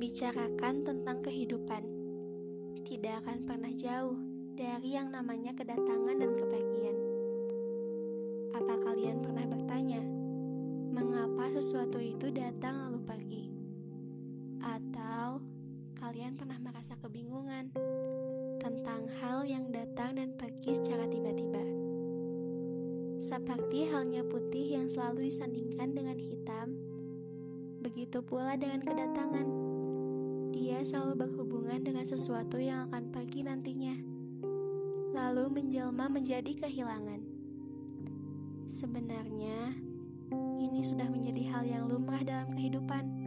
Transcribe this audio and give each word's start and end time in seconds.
membicarakan 0.00 0.80
tentang 0.80 1.20
kehidupan. 1.20 1.84
Tidak 2.88 3.20
akan 3.20 3.44
pernah 3.44 3.68
jauh 3.68 4.16
dari 4.56 4.96
yang 4.96 5.12
namanya 5.12 5.52
kedatangan 5.52 6.16
dan 6.16 6.40
kepergian. 6.40 6.96
Apa 8.56 8.80
kalian 8.80 9.20
pernah 9.20 9.44
bertanya, 9.44 10.00
mengapa 10.88 11.52
sesuatu 11.52 12.00
itu 12.00 12.32
datang 12.32 12.88
lalu 12.88 13.00
pergi? 13.04 13.44
Atau 14.64 15.44
kalian 16.00 16.32
pernah 16.32 16.56
merasa 16.56 16.96
kebingungan 16.96 17.68
tentang 18.56 19.04
hal 19.20 19.44
yang 19.44 19.68
datang 19.68 20.16
dan 20.16 20.32
pergi 20.32 20.80
secara 20.80 21.12
tiba-tiba? 21.12 21.60
Seperti 23.20 23.92
halnya 23.92 24.24
putih 24.24 24.80
yang 24.80 24.88
selalu 24.88 25.28
disandingkan 25.28 25.92
dengan 25.92 26.16
hitam, 26.16 26.72
begitu 27.84 28.24
pula 28.24 28.56
dengan 28.56 28.80
kedatangan. 28.80 29.69
Dia 30.50 30.82
selalu 30.82 31.14
berhubungan 31.26 31.78
dengan 31.82 32.02
sesuatu 32.02 32.58
yang 32.58 32.90
akan 32.90 33.14
pergi 33.14 33.46
nantinya, 33.46 33.94
lalu 35.14 35.46
menjelma 35.50 36.10
menjadi 36.10 36.66
kehilangan. 36.66 37.22
Sebenarnya, 38.66 39.74
ini 40.58 40.82
sudah 40.82 41.06
menjadi 41.10 41.42
hal 41.54 41.62
yang 41.66 41.84
lumrah 41.86 42.22
dalam 42.22 42.50
kehidupan. 42.54 43.26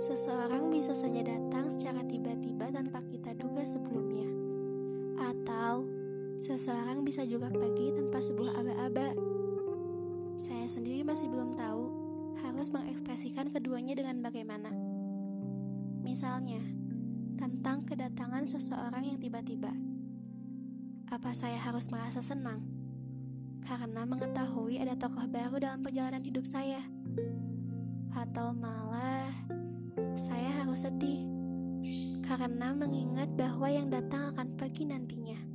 Seseorang 0.00 0.72
bisa 0.72 0.96
saja 0.96 1.22
datang 1.22 1.68
secara 1.70 2.00
tiba-tiba 2.06 2.72
tanpa 2.72 3.04
kita 3.06 3.36
duga 3.36 3.62
sebelumnya, 3.62 4.26
atau 5.20 5.84
seseorang 6.40 7.04
bisa 7.04 7.22
juga 7.22 7.52
pergi 7.52 7.92
tanpa 7.94 8.18
sebuah 8.18 8.64
aba-aba. 8.64 9.12
Saya 10.40 10.64
sendiri 10.66 11.04
masih 11.04 11.28
belum 11.28 11.52
tahu 11.52 11.99
harus 12.40 12.72
mengekspresikan 12.72 13.52
keduanya 13.52 13.96
dengan 13.96 14.24
bagaimana. 14.24 14.72
Misalnya, 16.00 16.60
tentang 17.36 17.84
kedatangan 17.84 18.48
seseorang 18.48 19.04
yang 19.04 19.18
tiba-tiba. 19.20 19.72
Apa 21.10 21.36
saya 21.36 21.60
harus 21.60 21.88
merasa 21.92 22.24
senang? 22.24 22.64
Karena 23.64 24.08
mengetahui 24.08 24.80
ada 24.80 24.96
tokoh 24.96 25.28
baru 25.28 25.60
dalam 25.60 25.84
perjalanan 25.84 26.24
hidup 26.24 26.48
saya. 26.48 26.80
Atau 28.16 28.56
malah, 28.56 29.30
saya 30.16 30.64
harus 30.64 30.84
sedih 30.88 31.28
karena 32.24 32.76
mengingat 32.76 33.32
bahwa 33.34 33.66
yang 33.66 33.90
datang 33.90 34.30
akan 34.30 34.54
pergi 34.54 34.86
nantinya 34.86 35.50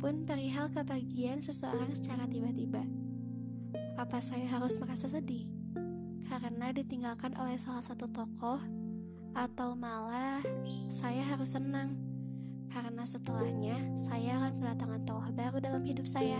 pun 0.00 0.24
perihal 0.24 0.72
kebahagiaan 0.72 1.44
seseorang 1.44 1.92
secara 1.92 2.24
tiba-tiba. 2.24 2.80
Apa 3.94 4.22
saya 4.24 4.46
harus 4.48 4.78
merasa 4.80 5.06
sedih? 5.10 5.46
Karena 6.26 6.70
ditinggalkan 6.70 7.34
oleh 7.36 7.58
salah 7.58 7.82
satu 7.82 8.06
tokoh 8.10 8.60
atau 9.34 9.78
malah 9.78 10.42
saya 10.90 11.22
harus 11.22 11.54
senang 11.54 11.94
karena 12.70 13.02
setelahnya 13.02 13.98
saya 13.98 14.38
akan 14.38 14.62
kedatangan 14.62 15.02
tokoh 15.02 15.30
baru 15.34 15.58
dalam 15.58 15.82
hidup 15.82 16.06
saya. 16.06 16.38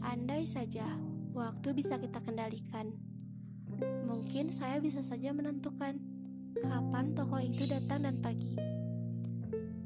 Andai 0.00 0.48
saja 0.48 0.88
waktu 1.36 1.76
bisa 1.76 2.00
kita 2.00 2.24
kendalikan, 2.24 2.96
mungkin 4.08 4.48
saya 4.50 4.80
bisa 4.80 5.04
saja 5.04 5.30
menentukan 5.36 6.00
kapan 6.56 7.12
tokoh 7.12 7.40
itu 7.40 7.68
datang 7.68 8.08
dan 8.08 8.16
pergi. 8.24 8.56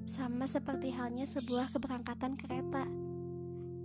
Sama 0.06 0.46
seperti 0.46 0.94
halnya 0.94 1.26
sebuah 1.26 1.74
keberangkatan 1.74 2.38
kereta. 2.38 2.86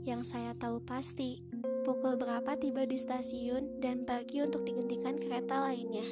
Yang 0.05 0.31
saya 0.31 0.53
tahu 0.55 0.79
pasti, 0.85 1.43
pukul 1.83 2.19
berapa 2.19 2.55
tiba 2.59 2.83
di 2.83 2.99
stasiun 2.99 3.79
dan 3.79 4.03
pergi 4.03 4.43
untuk 4.43 4.67
digantikan 4.67 5.15
kereta 5.15 5.63
lainnya. 5.63 6.05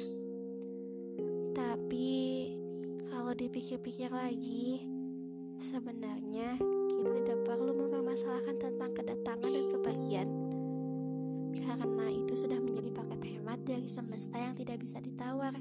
Tapi, 1.52 2.10
kalau 3.12 3.32
dipikir-pikir 3.36 4.08
lagi, 4.08 4.82
sebenarnya 5.58 6.56
kita 6.88 7.10
tidak 7.22 7.38
perlu 7.44 7.72
mempermasalahkan 7.74 8.56
tentang 8.58 8.90
kedatangan 8.94 9.50
dan 9.50 9.66
kepergian. 9.74 10.28
Karena 11.58 12.06
itu 12.10 12.32
sudah 12.34 12.58
menjadi 12.58 12.90
paket 12.94 13.20
hemat 13.36 13.60
dari 13.66 13.88
semesta 13.90 14.36
yang 14.38 14.54
tidak 14.56 14.80
bisa 14.80 15.02
ditawar. 15.02 15.54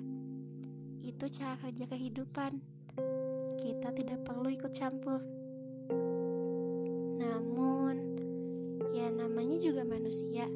Itu 1.03 1.25
cara 1.29 1.57
kerja 1.59 1.85
kehidupan 1.89 2.77
kita 3.57 3.89
tidak 3.93 4.19
perlu 4.25 4.49
ikut 4.49 4.73
campur. 4.73 5.21
Namun, 7.21 8.16
ya 8.93 9.07
namanya 9.11 9.57
juga 9.59 9.87
manusia. 9.87 10.47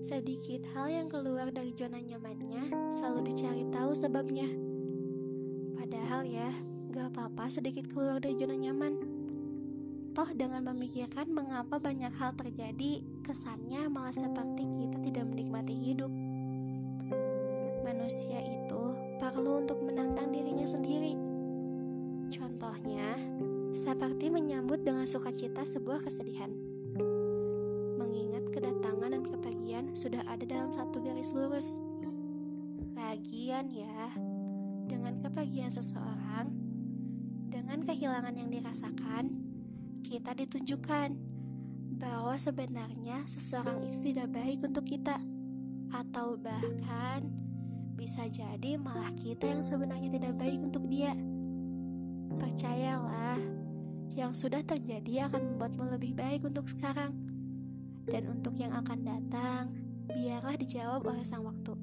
Sedikit 0.00 0.64
hal 0.72 0.88
yang 0.88 1.08
keluar 1.12 1.52
dari 1.52 1.76
zona 1.76 2.00
nyamannya 2.00 2.92
selalu 2.94 3.32
dicari 3.32 3.64
tahu 3.68 3.92
sebabnya. 3.92 4.48
Padahal 5.76 6.24
ya, 6.24 6.50
gak 6.90 7.12
apa-apa 7.14 7.52
sedikit 7.52 7.88
keluar 7.90 8.20
dari 8.20 8.36
zona 8.38 8.56
nyaman. 8.56 8.94
Toh 10.10 10.30
dengan 10.34 10.66
memikirkan 10.74 11.30
mengapa 11.30 11.78
banyak 11.78 12.10
hal 12.16 12.34
terjadi, 12.34 13.04
kesannya 13.22 13.86
malah 13.92 14.14
seperti 14.14 14.66
kita 14.80 14.96
tidak 15.04 15.24
menikmati 15.28 15.74
hidup. 15.76 16.10
Manusia 17.86 18.42
itu 18.42 18.82
perlu 19.22 19.62
untuk 19.62 19.78
menantang 19.86 20.34
dirinya 20.34 20.66
sendiri 20.66 21.30
Contohnya, 22.30 23.18
seperti 23.74 24.30
menyambut 24.30 24.86
dengan 24.86 25.02
sukacita 25.10 25.66
sebuah 25.66 26.06
kesedihan. 26.06 26.69
Kedatangan 28.60 29.08
dan 29.16 29.24
kepergian 29.24 29.84
sudah 29.96 30.20
ada 30.28 30.44
dalam 30.44 30.68
satu 30.68 31.00
garis 31.00 31.32
lurus. 31.32 31.80
Lagian 32.92 33.72
ya, 33.72 34.12
dengan 34.84 35.16
kepergian 35.24 35.72
seseorang, 35.72 36.52
dengan 37.48 37.80
kehilangan 37.80 38.36
yang 38.36 38.52
dirasakan, 38.52 39.32
kita 40.04 40.36
ditunjukkan 40.36 41.16
bahwa 41.96 42.36
sebenarnya 42.36 43.24
seseorang 43.32 43.80
itu 43.88 44.12
tidak 44.12 44.28
baik 44.28 44.60
untuk 44.60 44.84
kita, 44.84 45.16
atau 45.96 46.36
bahkan 46.36 47.32
bisa 47.96 48.28
jadi 48.28 48.76
malah 48.76 49.16
kita 49.16 49.56
yang 49.56 49.64
sebenarnya 49.64 50.20
tidak 50.20 50.36
baik 50.36 50.60
untuk 50.60 50.84
dia. 50.84 51.16
Percayalah, 52.36 53.40
yang 54.12 54.36
sudah 54.36 54.60
terjadi 54.60 55.32
akan 55.32 55.56
membuatmu 55.56 55.96
lebih 55.96 56.12
baik 56.12 56.44
untuk 56.44 56.68
sekarang. 56.68 57.29
Dan 58.04 58.28
untuk 58.28 58.56
yang 58.60 58.76
akan 58.76 59.00
datang, 59.00 59.72
biarlah 60.10 60.56
dijawab 60.60 61.00
oleh 61.08 61.24
sang 61.24 61.44
waktu. 61.48 61.79